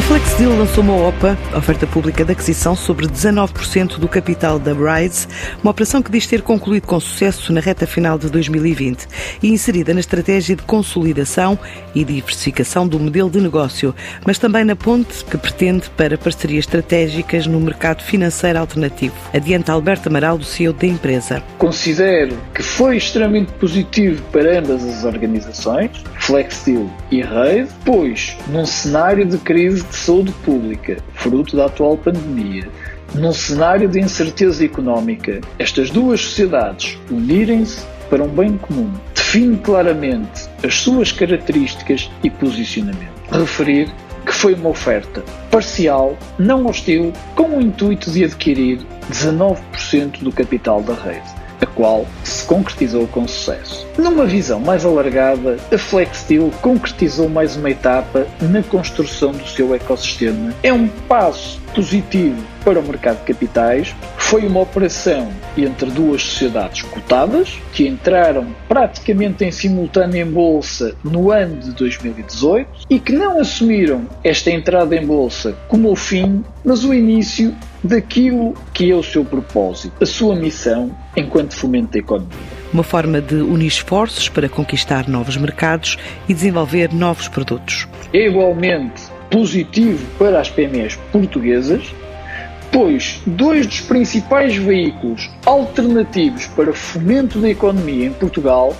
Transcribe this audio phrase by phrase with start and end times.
[0.00, 5.28] A Flexdeal lançou uma OPA, oferta pública de aquisição, sobre 19% do capital da Brides,
[5.62, 9.06] uma operação que diz ter concluído com sucesso na reta final de 2020
[9.42, 11.58] e inserida na estratégia de consolidação
[11.94, 13.94] e diversificação do modelo de negócio,
[14.26, 19.14] mas também na ponte que pretende para parcerias estratégicas no mercado financeiro alternativo.
[19.34, 21.42] Adianta Alberto Amaral, do CEO da empresa.
[21.58, 29.26] Considero que foi extremamente positivo para ambas as organizações, Flexdeal e Raid, pois num cenário
[29.26, 32.68] de crise de saúde pública, fruto da atual pandemia,
[33.14, 40.48] num cenário de incerteza económica, estas duas sociedades unirem-se para um bem comum, define claramente
[40.64, 43.10] as suas características e posicionamento.
[43.30, 43.92] Referir
[44.24, 50.82] que foi uma oferta parcial, não hostil, com o intuito de adquirir 19% do capital
[50.82, 53.86] da rede a qual se concretizou com sucesso.
[53.98, 60.52] Numa visão mais alargada, a Flexsteel concretizou mais uma etapa na construção do seu ecossistema.
[60.62, 63.94] É um passo positivo para o mercado de capitais.
[64.16, 71.30] Foi uma operação entre duas sociedades cotadas que entraram praticamente em simultâneo em bolsa no
[71.30, 76.84] ano de 2018 e que não assumiram esta entrada em bolsa como o fim, mas
[76.84, 82.60] o início daquilo que é o seu propósito, a sua missão enquanto fomento da economia.
[82.72, 87.88] Uma forma de unir esforços para conquistar novos mercados e desenvolver novos produtos.
[88.12, 91.94] É igualmente positivo para as PMEs portuguesas,
[92.72, 98.76] pois dois dos principais veículos alternativos para fomento da economia em Portugal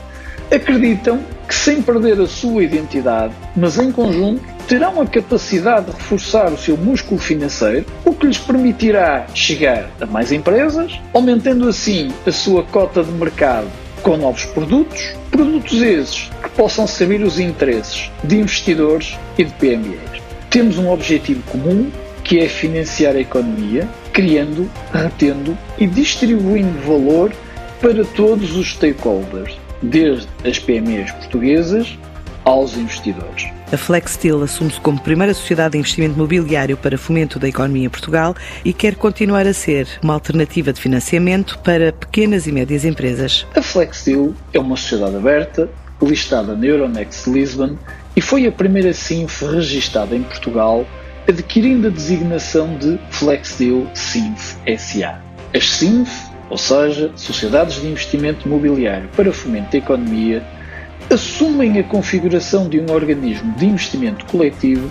[0.51, 6.53] acreditam que, sem perder a sua identidade, mas em conjunto, terão a capacidade de reforçar
[6.53, 12.33] o seu músculo financeiro, o que lhes permitirá chegar a mais empresas, aumentando assim a
[12.33, 13.69] sua cota de mercado
[14.03, 20.23] com novos produtos, produtos esses que possam servir os interesses de investidores e de PMEs.
[20.49, 21.91] Temos um objetivo comum
[22.31, 27.33] que é financiar a economia, criando, retendo e distribuindo valor
[27.81, 31.99] para todos os stakeholders, desde as PMEs portuguesas
[32.45, 33.49] aos investidores.
[33.73, 38.37] A Flexsteel assume-se como primeira sociedade de investimento imobiliário para fomento da economia em Portugal
[38.65, 43.45] e quer continuar a ser uma alternativa de financiamento para pequenas e médias empresas.
[43.57, 45.69] A Flexsteel é uma sociedade aberta,
[46.01, 47.77] listada na Euronext Lisbon
[48.15, 50.87] e foi a primeira SINF registada em Portugal,
[51.31, 55.21] adquirindo a designação de Flexsteel SINF SA.
[55.55, 56.11] As SINF,
[56.49, 60.45] ou seja, Sociedades de Investimento Imobiliário para Fomento da Economia,
[61.09, 64.91] assumem a configuração de um organismo de investimento coletivo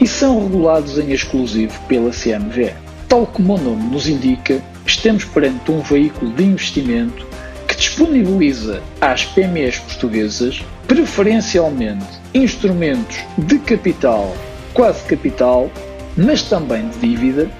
[0.00, 2.72] e são regulados em exclusivo pela CMVE.
[3.08, 7.26] Tal como o nome nos indica, estamos perante um veículo de investimento
[7.66, 14.32] que disponibiliza às PMEs portuguesas, preferencialmente, instrumentos de capital,
[14.72, 15.70] quase capital,
[16.16, 17.50] mas também de dívida,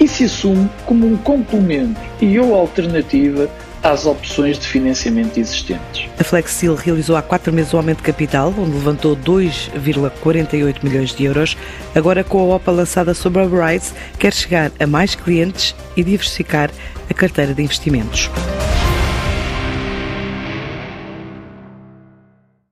[0.00, 3.48] e se assume como um complemento e ou alternativa
[3.82, 6.08] às opções de financiamento existentes.
[6.18, 11.24] A Flexil realizou há quatro meses o aumento de capital, onde levantou 2,48 milhões de
[11.24, 11.56] euros.
[11.94, 16.70] Agora, com a OPA lançada sobre a Brides, quer chegar a mais clientes e diversificar
[17.08, 18.30] a carteira de investimentos.